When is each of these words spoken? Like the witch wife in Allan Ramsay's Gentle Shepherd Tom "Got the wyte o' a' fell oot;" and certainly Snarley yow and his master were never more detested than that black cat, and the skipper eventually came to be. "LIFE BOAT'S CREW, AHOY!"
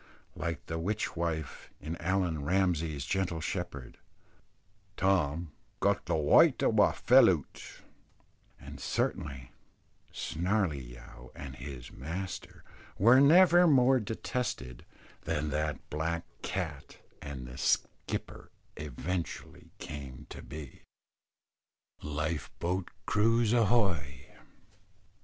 Like 0.35 0.65
the 0.65 0.79
witch 0.79 1.15
wife 1.15 1.69
in 1.79 1.95
Allan 1.97 2.43
Ramsay's 2.43 3.05
Gentle 3.05 3.39
Shepherd 3.39 3.99
Tom 4.97 5.51
"Got 5.79 6.07
the 6.07 6.15
wyte 6.15 6.63
o' 6.63 6.71
a' 6.75 6.91
fell 6.91 7.29
oot;" 7.29 7.83
and 8.59 8.79
certainly 8.79 9.51
Snarley 10.11 10.93
yow 10.95 11.29
and 11.35 11.55
his 11.55 11.91
master 11.91 12.63
were 12.97 13.21
never 13.21 13.67
more 13.67 13.99
detested 13.99 14.87
than 15.21 15.51
that 15.51 15.87
black 15.91 16.25
cat, 16.41 16.97
and 17.21 17.45
the 17.45 17.59
skipper 17.59 18.49
eventually 18.77 19.69
came 19.77 20.25
to 20.31 20.41
be. 20.41 20.81
"LIFE 22.01 22.49
BOAT'S 22.57 22.89
CREW, 23.05 23.55
AHOY!" 23.55 24.33